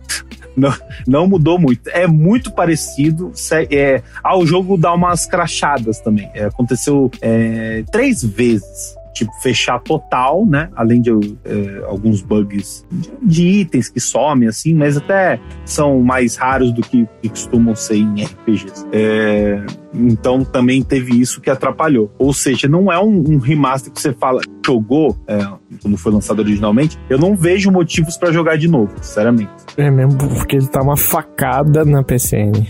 [0.56, 0.74] Não,
[1.08, 1.90] não mudou muito.
[1.90, 3.32] É muito parecido.
[3.70, 6.30] É, ah, o jogo dá umas crachadas também.
[6.34, 10.70] É, aconteceu é, três vezes tipo, fechar total, né?
[10.76, 16.36] Além de é, alguns bugs de, de, itens que somem, assim, mas até são mais
[16.36, 18.86] raros do que, que costumam ser em RPGs.
[18.92, 22.12] É, então também teve isso que atrapalhou.
[22.18, 25.46] Ou seja, não é um, um remaster que você fala, jogou é,
[25.82, 26.98] quando foi lançado originalmente.
[27.10, 29.52] Eu não vejo motivos para jogar de novo, sinceramente.
[29.78, 32.68] É mesmo porque ele tá uma facada na PCN.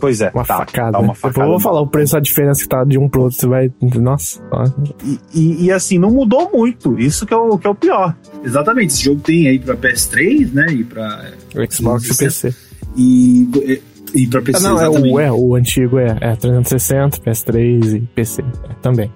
[0.00, 0.92] Pois é, uma tá, facada.
[0.92, 1.46] Tá uma facada.
[1.46, 3.72] Eu vou falar o preço, a diferença que tá de um pro outro, você vai.
[3.80, 4.42] Nossa.
[5.04, 6.98] E, e, e, assim, não mudou muito.
[6.98, 8.16] Isso que é o, que é o pior.
[8.42, 8.94] Exatamente.
[8.94, 10.66] Esse jogo tem aí pra PS3, né?
[10.72, 11.30] E pra.
[11.70, 12.54] Xbox e PC.
[12.96, 13.80] E
[14.14, 18.00] e pra PC, ah, não, é o, é o antigo, é, é 360, PS3 e
[18.00, 19.10] PC é, também.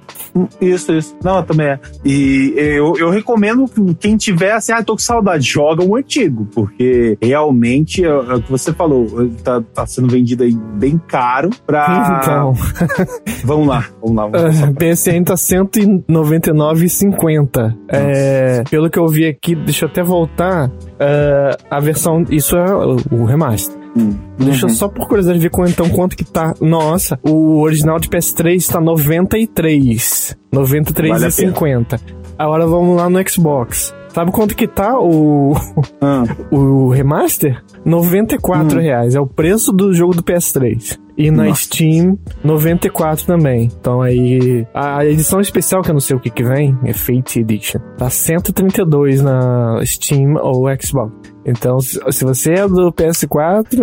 [0.60, 1.16] Isso, isso.
[1.22, 1.80] Não, também é.
[2.04, 6.48] E eu, eu recomendo que quem tiver assim, ah, tô com saudade, joga o antigo,
[6.54, 9.06] porque realmente é, é o que você falou,
[9.42, 11.86] tá, tá sendo vendido aí bem caro pra.
[12.16, 12.54] Então.
[13.44, 14.26] vamos lá, vamos lá.
[14.26, 17.76] Vamos uh, PSN tá 199,50.
[17.88, 20.68] É, pelo que eu vi aqui, deixa eu até voltar.
[20.68, 22.24] Uh, a versão.
[22.30, 23.85] Isso é o remaster.
[23.96, 24.14] Hum.
[24.38, 24.74] Deixa eu uhum.
[24.74, 26.54] só por curiosidade ver então quanto que tá.
[26.60, 30.36] Nossa, o original de PS3 tá 93.
[30.52, 31.88] 93,50.
[31.90, 32.02] Vale
[32.38, 33.94] Agora vamos lá no Xbox.
[34.16, 35.54] Sabe quanto que tá o,
[36.00, 36.24] ah.
[36.50, 37.62] o remaster?
[37.84, 38.82] 94 hum.
[38.82, 39.14] reais.
[39.14, 40.98] É o preço do jogo do PS3.
[41.18, 41.62] E na Nossa.
[41.62, 43.70] Steam, 94 também.
[43.80, 47.40] Então aí, a edição especial, que eu não sei o que que vem, é Fate
[47.40, 47.78] Edition.
[47.96, 51.35] Tá 132 na Steam ou Xbox.
[51.46, 53.78] Então, se você é do PS4,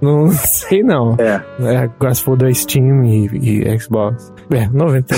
[0.00, 1.16] não sei não.
[1.18, 1.42] É.
[1.60, 4.32] é agora se for do Steam e, e Xbox.
[4.50, 5.16] É, 90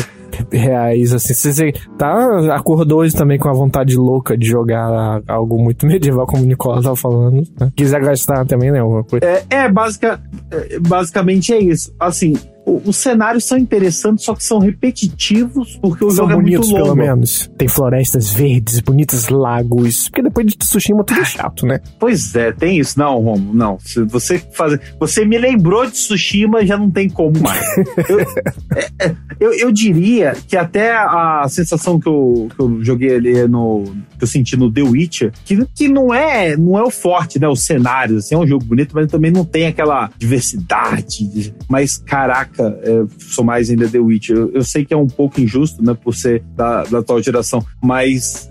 [0.53, 1.35] reais, assim.
[1.35, 6.43] Você tá, acordou hoje também com a vontade louca de jogar algo muito medieval, como
[6.43, 7.43] o Nicola tava falando.
[7.59, 7.73] Né?
[7.75, 8.79] Quiser gastar também, né?
[8.79, 9.25] Alguma coisa.
[9.25, 11.93] É, é, basica, é, basicamente é isso.
[11.99, 16.72] Assim, os cenários são interessantes, só que são repetitivos, porque o são jogo bonitos, é
[16.72, 16.96] muito longo.
[16.96, 17.51] pelo menos.
[17.59, 20.09] Tem florestas verdes, bonitos lagos.
[20.09, 21.81] Porque depois de Tsushima tudo é chato, né?
[21.98, 22.98] Pois é, tem isso.
[22.98, 23.79] Não, Romo, não.
[23.81, 24.81] Se você fazer.
[25.01, 27.64] Você me lembrou de Tsushima, já não tem como mais.
[28.09, 28.20] eu,
[28.77, 33.48] é, é, eu, eu, diria que até a sensação que eu, que eu joguei ali
[33.48, 33.85] no.
[34.16, 37.48] que eu senti no The Witcher, que, que não é não é o forte, né?
[37.48, 41.53] Os cenários, assim, é um jogo bonito, mas também não tem aquela diversidade.
[41.68, 44.37] Mas, caraca é, sou mais ainda The Witcher.
[44.37, 47.65] Eu, eu, sei que é um pouco injusto, né, por ser da, da atual geração,
[47.83, 48.51] mas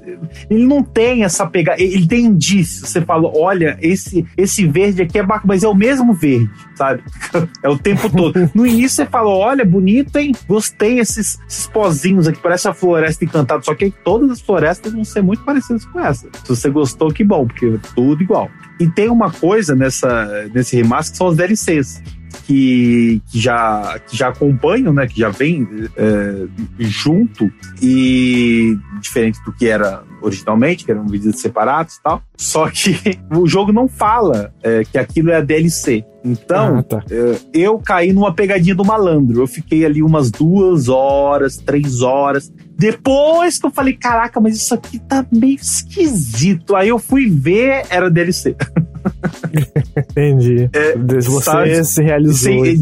[0.49, 1.81] ele não tem essa pegada.
[1.81, 2.89] Ele tem indícios.
[2.89, 7.03] Você fala, olha, esse, esse verde aqui é bacana, mas é o mesmo verde, sabe?
[7.63, 8.49] é o tempo todo.
[8.53, 10.33] No início você fala, olha, bonito, hein?
[10.47, 13.61] Gostei esses, esses pozinhos aqui, parece a floresta encantada.
[13.63, 16.27] Só que todas as florestas vão ser muito parecidas com essa.
[16.43, 18.49] Se você gostou, que bom, porque é tudo igual.
[18.81, 22.01] E tem uma coisa nessa, nesse remaster que são os DLCs
[22.47, 25.05] que, que, já, que já acompanham, né?
[25.05, 26.47] Que já vem é,
[26.79, 32.23] junto e diferente do que era originalmente, que eram vídeos separados e tal.
[32.35, 32.97] Só que
[33.37, 36.03] o jogo não fala é, que aquilo é a DLC.
[36.23, 37.03] Então, ah, tá.
[37.09, 39.41] é, eu caí numa pegadinha do malandro.
[39.41, 42.51] Eu fiquei ali umas duas horas, três horas.
[42.81, 46.75] Depois que eu falei, caraca, mas isso aqui tá meio esquisito.
[46.75, 48.55] Aí eu fui ver, era DLC.
[49.95, 50.67] Entendi.
[50.73, 52.65] É, Você sabe, se realizou.
[52.65, 52.81] Sim,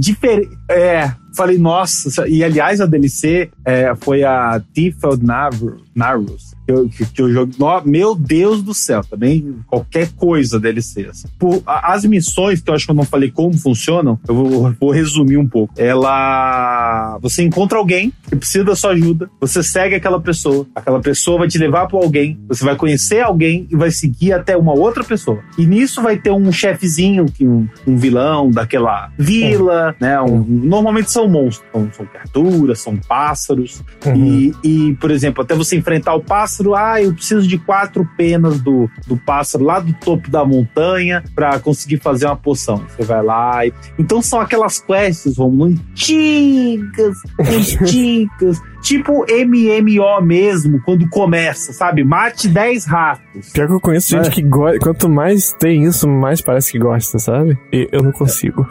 [0.69, 2.25] é, é, falei, nossa.
[2.29, 7.51] E aliás, a DLC é, foi a Tifeld Narus que eu, que, que eu jogo.
[7.85, 11.07] meu Deus do céu, também qualquer coisa DLC.
[11.09, 11.27] Assim.
[11.37, 14.91] Por, as missões, que eu acho que eu não falei como funcionam, eu vou, vou
[14.91, 15.73] resumir um pouco.
[15.77, 17.17] Ela.
[17.21, 21.47] Você encontra alguém que precisa da sua ajuda, você segue aquela pessoa, aquela pessoa vai
[21.47, 25.39] te levar para alguém, você vai conhecer alguém e vai seguir até uma outra pessoa.
[25.57, 30.03] E nisso vai ter um chefezinho, que um, um vilão daquela vila, é.
[30.03, 30.21] né?
[30.21, 33.81] Um, normalmente são monstros, são, são criaturas, são pássaros.
[34.05, 34.15] Uhum.
[34.15, 38.07] E, e, por exemplo, até você enfrentar o pássaro pássaro, ah, eu preciso de quatro
[38.17, 42.85] penas do, do pássaro lá do topo da montanha para conseguir fazer uma poção.
[42.87, 43.73] Você vai lá e...
[43.97, 48.61] Então são aquelas quests, Romulo, antigas, antigas.
[48.81, 52.03] Tipo MMO mesmo, quando começa, sabe?
[52.03, 53.49] Mate 10 ratos.
[53.51, 54.31] Pior que eu conheço gente é.
[54.31, 54.79] que gosta.
[54.79, 57.57] Quanto mais tem isso, mais parece que gosta, sabe?
[57.71, 58.67] E eu não consigo.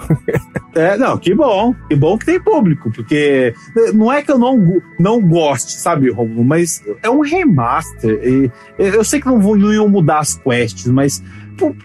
[0.75, 1.75] É, não, que bom.
[1.89, 3.53] Que bom que tem público, porque
[3.95, 6.45] não é que eu não, não goste, sabe, Romulo?
[6.45, 8.21] Mas é um remaster.
[8.23, 11.23] E eu sei que não, vou, não iam mudar as quests, mas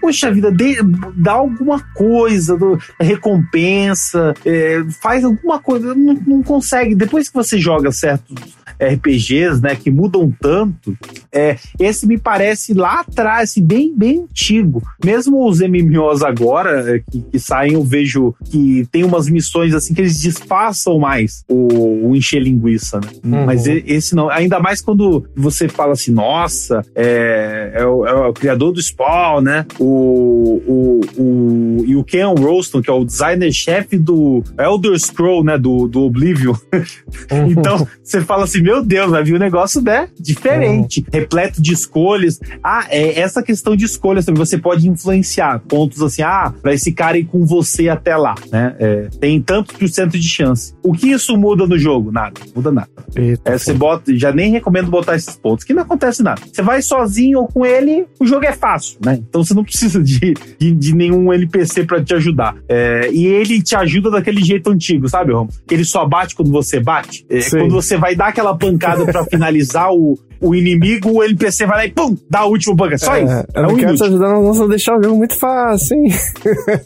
[0.01, 0.77] poxa vida, dê,
[1.15, 6.95] dá alguma coisa, do, recompensa, é, faz alguma coisa, não, não, consegue.
[6.95, 10.97] Depois que você joga certos RPGs, né, que mudam tanto,
[11.33, 14.81] é, esse me parece lá atrás, assim, bem, bem antigo.
[15.03, 19.93] Mesmo os MMOs agora, é, que, que saem, eu vejo que tem umas missões assim
[19.93, 23.09] que eles disfarçam mais o, o encher linguiça, né?
[23.23, 23.45] Uhum.
[23.45, 24.29] Mas esse não.
[24.29, 29.41] Ainda mais quando você fala assim, nossa, é, é, o, é o, criador do Spawn,
[29.41, 29.65] né?
[29.79, 35.57] O, o, o, e o Ken Roston, que é o designer-chefe do Elder Scroll, né?
[35.57, 36.53] Do, do Oblivion.
[37.31, 37.51] Uhum.
[37.51, 40.09] então, você fala assim, meu Deus, vai vir um negócio, né?
[40.19, 41.22] Diferente, uhum.
[41.23, 42.39] Repleto de escolhas.
[42.63, 46.91] Ah, é essa questão de escolhas também, você pode influenciar pontos assim, ah, pra esse
[46.91, 48.75] cara ir com você até lá, né?
[48.79, 50.73] É, tem tantos por cento de chance.
[50.83, 52.11] O que isso muda no jogo?
[52.11, 52.89] Nada, muda nada.
[53.15, 56.41] Eita, é, você bota, já nem recomendo botar esses pontos, que não acontece nada.
[56.51, 59.19] Você vai sozinho ou com ele, o jogo é fácil, né?
[59.27, 62.55] Então você não precisa de, de, de nenhum NPC para te ajudar.
[62.67, 65.47] É, e ele te ajuda daquele jeito antigo, sabe, Rom?
[65.67, 67.25] Que ele só bate quando você bate.
[67.29, 71.77] É, quando você vai dar aquela pancada para finalizar o, o inimigo, o NPC vai
[71.77, 72.97] lá e pum, dá a última pancada.
[72.97, 73.45] Só é, isso.
[73.55, 76.11] Eu é quero te ajudar, não, não deixar o jogo muito fácil, hein?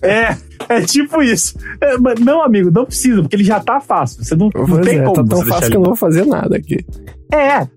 [0.01, 0.47] é.
[0.69, 1.57] É tipo isso.
[1.79, 4.23] É, não, amigo, não precisa, porque ele já tá fácil.
[4.23, 5.15] Você não, não tem é, tá como.
[5.15, 6.85] Tá tão fácil que eu não vou fazer nada aqui.
[7.31, 7.67] É,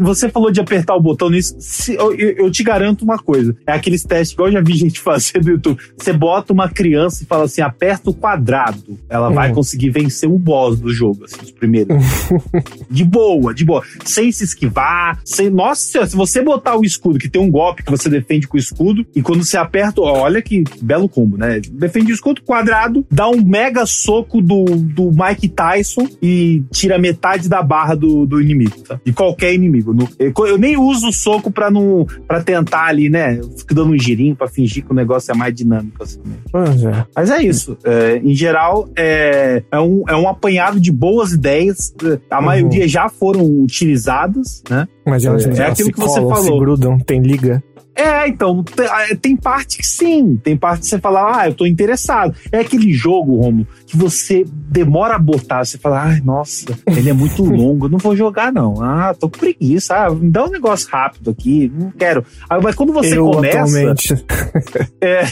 [0.00, 1.56] você falou de apertar o botão nisso.
[1.98, 5.50] Eu te garanto uma coisa: é aqueles testes, igual eu já vi gente fazer no
[5.50, 5.80] YouTube.
[5.96, 8.98] Você bota uma criança e fala assim: aperta o quadrado.
[9.08, 9.34] Ela uhum.
[9.34, 11.96] vai conseguir vencer o boss do jogo, assim, os primeiros.
[12.90, 13.82] de boa, de boa.
[14.04, 15.20] Sem se esquivar.
[15.24, 15.50] Sem...
[15.50, 18.60] Nossa, se você botar o escudo, que tem um golpe que você defende com o
[18.60, 21.60] escudo, e quando você aperta, olha que belo combo, né?
[21.72, 27.48] Defende o escudo quadrado, dá um mega soco do, do Mike Tyson e tira metade
[27.48, 29.00] da barra do, do inimigo, tá?
[29.04, 29.92] de qualquer inimigo.
[29.92, 33.38] No, eu, eu, nem uso o soco pra, não, pra tentar ali, né?
[33.38, 36.02] Eu fico dando um girinho pra fingir que o negócio é mais dinâmico.
[36.02, 36.36] Assim, né?
[36.52, 37.06] é.
[37.14, 37.76] Mas é isso.
[37.84, 41.94] É, em geral, é, é, um, é um apanhado de boas ideias.
[42.30, 42.44] A uhum.
[42.44, 44.86] maioria já foram utilizadas, né?
[45.06, 46.36] Mas é, é aquilo que você falou.
[46.36, 47.62] Se grudam, tem liga.
[47.94, 51.66] É, então, ah, tem parte que sim, tem parte que você fala, ah, eu tô
[51.66, 52.34] interessado.
[52.50, 57.12] É aquele jogo, Romo, que você demora a botar, você fala, ai, nossa, ele é
[57.12, 58.82] muito longo, não vou jogar não.
[58.82, 62.24] Ah, tô com preguiça, ah, me dá um negócio rápido aqui, não quero.
[62.48, 63.58] Ah, mas quando você eu, começa...
[63.58, 64.24] Atualmente.
[65.00, 65.24] é,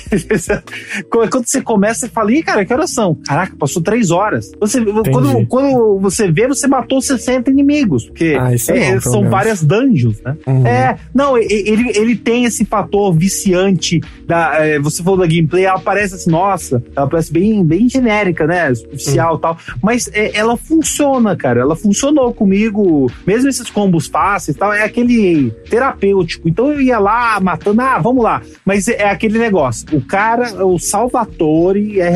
[1.09, 3.15] quando você começa, você fala, ih, cara, que horas são?
[3.27, 4.51] Caraca, passou três horas.
[4.61, 9.63] Você, quando, quando você vê, você matou 60 inimigos, porque ah, é, é, são várias
[9.63, 10.37] dungeons, né?
[10.47, 10.67] Uhum.
[10.67, 14.67] É, não, ele, ele tem esse fator viciante da.
[14.67, 18.75] É, você falou da gameplay, ela parece assim, nossa, ela parece bem, bem genérica, né?
[18.75, 19.59] Superficial e tal.
[19.83, 21.61] Mas é, ela funciona, cara.
[21.61, 26.49] Ela funcionou comigo, mesmo esses combos fáceis e tal, é aquele terapêutico.
[26.49, 28.43] Então eu ia lá matando, ah, vamos lá.
[28.65, 29.87] Mas é, é aquele negócio.
[29.93, 32.11] O cara, o Salvatore é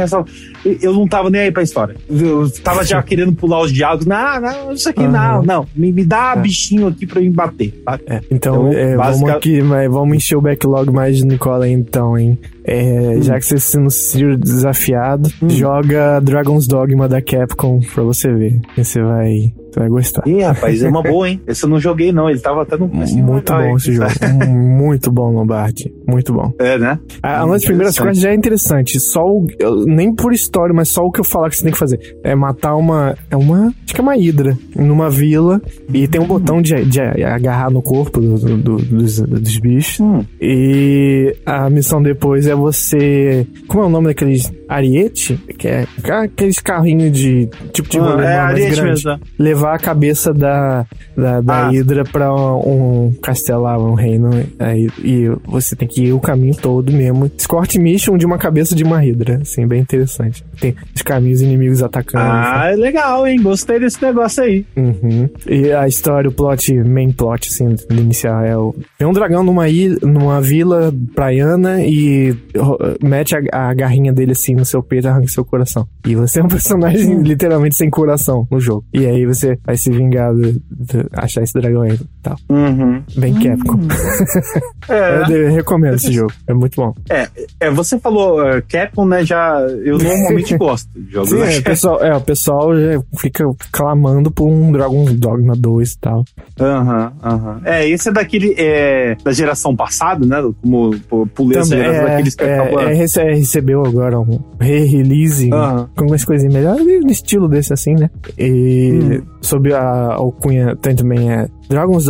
[0.80, 1.96] eu não tava nem aí pra história.
[2.08, 4.06] Eu tava já querendo pular os diálogos.
[4.06, 5.10] Não, não, isso aqui uhum.
[5.10, 5.66] não, não.
[5.74, 6.40] Me, me dá é.
[6.40, 7.72] bichinho aqui pra eu me bater.
[7.84, 7.98] Tá?
[8.06, 12.16] É, então, então é, vamos aqui, mas vamos encher o backlog mais de Nicola então,
[12.16, 12.38] hein?
[12.64, 13.22] É, hum.
[13.22, 15.48] Já que você se sentiu desafiado, hum.
[15.50, 18.60] joga Dragon's Dogma da Capcom pra você ver.
[18.76, 20.28] E você vai você vai gostar.
[20.28, 21.40] Ih, rapaz, é uma boa, hein?
[21.46, 22.28] Esse eu não joguei, não.
[22.28, 22.86] Ele tava até no.
[22.88, 24.10] Muito bom esse jogo.
[24.46, 25.92] muito bom, Lombardi.
[26.06, 26.52] Muito bom.
[26.58, 26.98] É, né?
[27.22, 29.00] A, uma das primeiras coisas já é interessante.
[29.00, 29.46] Só o.
[29.86, 32.18] Nem por história, mas só o que eu falar que você tem que fazer.
[32.22, 33.16] É matar uma.
[33.30, 33.68] É uma.
[33.84, 34.56] Acho que é uma hidra.
[34.76, 35.60] Numa vila.
[35.92, 40.00] E tem um botão de, de agarrar no corpo do, do, dos, dos, bichos.
[40.00, 40.20] Hum.
[40.38, 43.46] E a missão depois é você.
[43.66, 44.52] Como é o nome daqueles.
[44.68, 45.36] Ariete?
[45.58, 47.48] Que é aqueles carrinhos de.
[47.72, 47.98] Tipo de.
[47.98, 49.20] Ah, é, Ariete mesmo.
[49.38, 50.86] Levar levar a cabeça da,
[51.16, 51.68] da, da ah.
[51.70, 54.30] Hydra pra um castelo lá, um reino.
[54.58, 57.30] Aí, e você tem que ir o caminho todo mesmo.
[57.36, 59.40] Escort Mission de uma cabeça de uma Hydra.
[59.42, 60.44] Assim, bem interessante.
[60.60, 62.24] Tem os caminhos inimigos atacando.
[62.24, 63.40] Ah, é legal, hein?
[63.42, 64.66] Gostei desse negócio aí.
[64.76, 65.28] Uhum.
[65.46, 68.74] E a história, o plot, main plot, assim, inicial é o.
[68.98, 72.34] Tem um dragão numa, ilha, numa vila praiana e
[73.02, 75.86] mete a, a garrinha dele assim no seu peito e arranca seu coração.
[76.06, 78.84] E você é um personagem literalmente sem coração no jogo.
[78.92, 82.36] E aí você vai se vingar de, de achar esse dragão aí e tal.
[82.48, 83.02] Uhum.
[83.16, 83.80] Bem Capcom.
[84.88, 85.22] É.
[85.32, 86.94] eu recomendo esse jogo, é muito bom.
[87.08, 87.28] É,
[87.60, 89.24] é você falou uh, Capcom, né?
[89.24, 91.30] Já eu normalmente gosto de jogos.
[91.30, 92.70] Sim, é, o pessoal, é, o pessoal
[93.16, 96.24] fica clamando por um Dragon Dogma 2 e tal.
[96.60, 97.52] Aham, uhum, aham.
[97.54, 97.60] Uhum.
[97.64, 100.42] É, esse é daquele é, da geração passada, né?
[100.60, 100.92] Como
[101.34, 105.86] pulei essa geração é, daqueles que é, é, é, recebeu agora um re-release uhum.
[105.94, 108.10] com algumas coisinhas melhores, no estilo desse assim, né?
[108.38, 112.06] E hum sob a alcunha tem também é Dragon's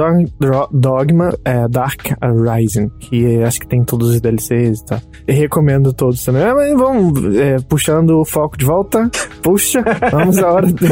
[0.72, 5.00] Dogma é, Dark Rising, que acho que tem todos os DLCs e tal.
[5.28, 6.42] E recomendo todos também.
[6.42, 9.08] É, mas vamos é, puxando o foco de volta.
[9.40, 10.66] Puxa, vamos a hora.
[10.66, 10.86] De,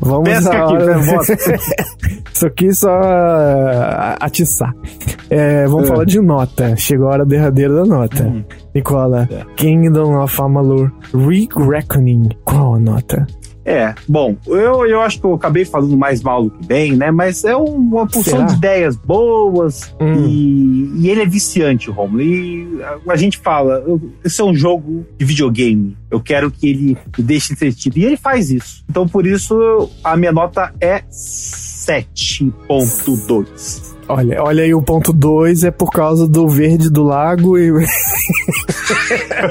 [0.00, 0.98] vamos Pesca a hora.
[0.98, 4.74] Aqui, Só quis só uh, atiçar.
[5.30, 5.86] É, vamos é.
[5.86, 6.74] falar de nota.
[6.76, 8.24] Chegou a hora derradeira da nota.
[8.24, 8.42] Hum.
[8.74, 9.44] Nicola, é.
[9.54, 12.30] Kingdom of Amalur Re-Reckoning.
[12.44, 13.26] Qual a nota?
[13.68, 17.10] É, bom, eu, eu acho que eu acabei falando mais mal do que bem, né?
[17.10, 20.26] Mas é uma porção de ideias boas hum.
[20.26, 22.22] e, e, ele é viciante, Romulo.
[22.22, 23.84] E a, a, gente fala,
[24.24, 25.94] esse é um jogo de videogame.
[26.10, 27.98] Eu quero que ele me deixe entretido.
[27.98, 28.82] E ele faz isso.
[28.88, 33.97] Então, por isso, a minha nota é 7.2.
[34.08, 37.70] Olha, olha aí o ponto 2 é por causa do verde do lago e.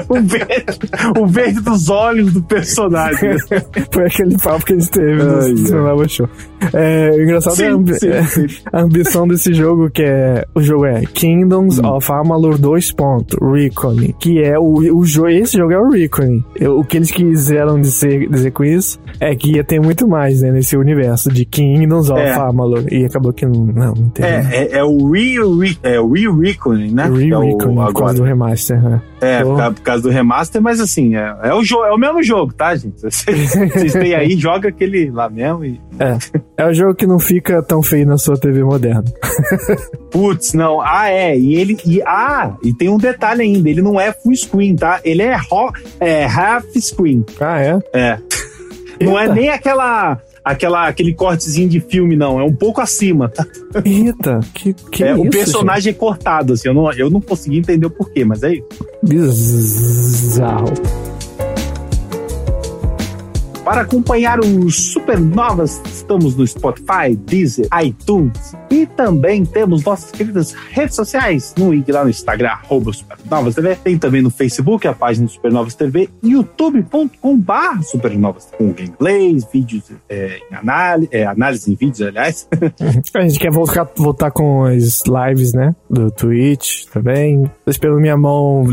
[0.08, 0.78] o, verde,
[1.18, 3.36] o verde dos olhos do personagem.
[3.92, 6.28] Foi aquele papo que gente teve Ai, no Show.
[6.72, 8.46] É, o engraçado sim, é, a, ambi sim, sim.
[8.72, 10.44] a, ambição desse jogo, que é.
[10.54, 11.86] O jogo é Kingdoms hum.
[11.86, 12.94] of Amalur 2.
[13.40, 14.14] Reckoning.
[14.18, 15.28] Que é o, o jogo.
[15.28, 16.44] Esse jogo é o Reckoning.
[16.62, 20.50] O que eles quiseram dizer, dizer com isso é que ia ter muito mais né,
[20.50, 22.32] nesse universo de Kingdoms of é.
[22.32, 22.84] Amalur.
[22.90, 24.28] E acabou que não, não, não teve.
[24.28, 27.04] É, é, é o Re-Reckoning, é o Re-Reckoning, né?
[27.04, 29.02] Re-Reckoning, é por causa do remaster, né?
[29.20, 32.52] É, por, por, causa do remaster, mas assim, é, é, o, é o mesmo jogo,
[32.52, 33.00] tá, gente?
[33.00, 35.80] Vocês têm aí, joga aquele lá mesmo e.
[35.98, 36.18] É.
[36.56, 39.04] É o jogo que não fica tão feio na sua TV moderna.
[40.10, 40.80] Putz, não.
[40.80, 41.38] Ah, é.
[41.38, 41.76] E ele.
[41.84, 45.00] E, ah, e tem um detalhe ainda: ele não é full screen, tá?
[45.04, 47.24] Ele é, ho, é half screen.
[47.40, 47.78] Ah, é?
[47.92, 48.18] É.
[49.00, 52.40] Não é nem aquela aquela, aquele cortezinho de filme, não.
[52.40, 53.46] É um pouco acima, tá?
[53.84, 55.96] Eita, que, que é, isso, O personagem gente?
[55.96, 56.68] é cortado, assim.
[56.68, 58.66] Eu não, eu não consegui entender o porquê, mas é isso.
[59.02, 60.72] Bizarro.
[63.68, 70.96] Para acompanhar os Supernovas, estamos no Spotify, Deezer, iTunes e também temos nossas queridas redes
[70.96, 73.76] sociais no lá no Instagram, arroba Supernovas TV.
[73.76, 80.54] Tem também no Facebook a página Supernovas TV, youtube.com.br Supernovas com gameplays, vídeos é, em
[80.54, 82.48] análise, é, análise em vídeos, aliás.
[83.14, 85.76] a gente quer voltar, voltar com as lives, né?
[85.90, 87.44] Do Twitch também.
[87.66, 88.64] Tô esperando minha mão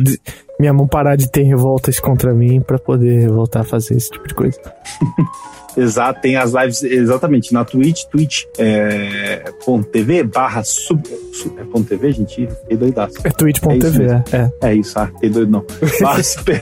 [0.59, 4.27] minha mão parar de ter revoltas contra mim para poder voltar a fazer esse tipo
[4.27, 4.59] de coisa.
[5.77, 12.11] Exato, tem as lives exatamente na Twitch, twitch.tv é, barra sub, sub, é ponto .tv,
[12.11, 12.47] gente?
[12.47, 13.15] Fiquei doidaço.
[13.23, 14.51] É twitch.tv, é, é.
[14.69, 15.65] É isso, ah, fiquei doido não.
[16.01, 16.61] Barra, super,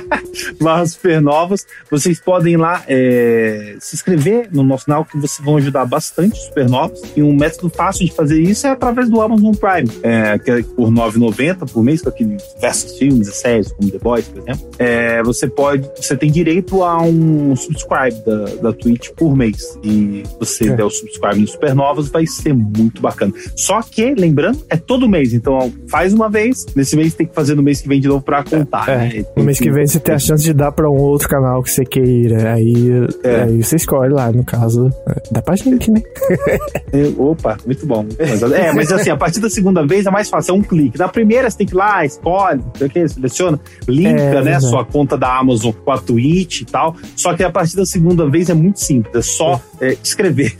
[0.60, 1.66] barra supernovas.
[1.90, 7.00] Vocês podem lá é, se inscrever no nosso canal que vocês vão ajudar bastante supernovas.
[7.16, 10.62] E um método fácil de fazer isso é através do Amazon Prime, é, que é
[10.62, 14.42] por R$ 9,90 por mês, com aqueles diversos filmes e séries, como The Boys, por
[14.42, 14.70] exemplo.
[14.78, 19.78] É, você pode, você tem direito a um subscribe da da, Twitch por mês.
[19.82, 20.76] E você é.
[20.76, 23.32] der o subscribe no Supernovas, vai ser muito bacana.
[23.56, 25.32] Só que, lembrando, é todo mês.
[25.32, 28.22] Então, faz uma vez, nesse mês tem que fazer no mês que vem de novo
[28.22, 28.88] pra contar.
[28.88, 28.96] É.
[28.96, 29.24] Né?
[29.36, 31.70] No mês que vem você tem a chance de dar pra um outro canal que
[31.70, 32.54] você queira.
[32.54, 32.88] Aí,
[33.24, 33.42] é.
[33.42, 34.90] aí você escolhe lá, no caso,
[35.30, 36.02] dá pra gente, né?
[36.92, 38.04] É, opa, muito bom.
[38.18, 40.98] É, mas assim, a partir da segunda vez é mais fácil, é um clique.
[40.98, 42.60] Na primeira você tem que ir lá, escolhe,
[43.08, 46.94] seleciona, linka, é, né, sua conta da Amazon com a Twitch e tal.
[47.16, 50.56] Só que a partir da segunda vez é muito simples, é só é, escrever.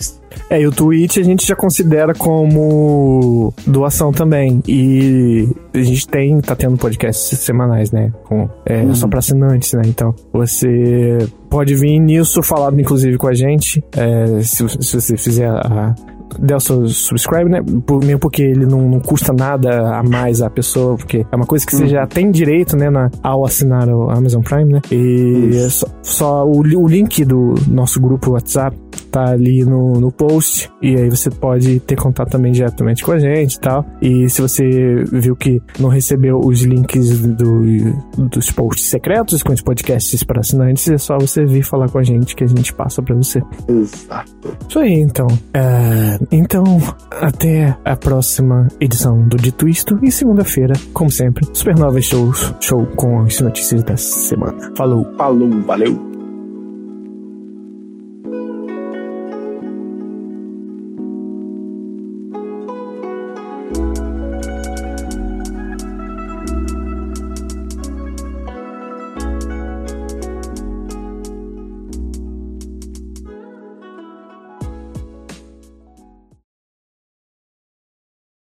[0.49, 4.63] É, e o Twitch a gente já considera como doação também.
[4.67, 8.13] E a gente tem, tá tendo podcasts semanais, né?
[8.25, 8.95] Com, é, uhum.
[8.95, 9.83] Só pra assinantes, né?
[9.87, 11.19] Então, você
[11.51, 13.83] pode vir nisso falado, inclusive, com a gente.
[13.97, 15.95] É, se, se você fizer a,
[16.39, 17.63] der o seu subscribe, né?
[17.87, 21.47] Por, mesmo porque ele não, não, custa nada a mais a pessoa, porque é uma
[21.47, 24.81] coisa que você já tem direito, né, na, ao assinar o Amazon Prime, né?
[24.91, 28.77] E é só, só o, o link do nosso grupo WhatsApp
[29.13, 30.71] tá ali no, no post.
[30.81, 33.85] E aí você pode ter contato também diretamente com a gente e tal.
[34.01, 37.63] E se você viu que não recebeu os links do,
[38.17, 42.03] dos posts secretos com os podcasts para assinantes, é só você vir falar com a
[42.03, 43.43] gente que a gente passa para você.
[43.69, 44.33] Exato.
[44.69, 45.27] Isso aí, então.
[45.53, 46.65] É, então,
[47.11, 49.99] até a próxima edição do Dito Isto.
[50.03, 54.73] E segunda-feira, como sempre, Supernova Show, show com as notícias da semana.
[54.75, 55.07] Falou.
[55.17, 56.12] Falou, valeu.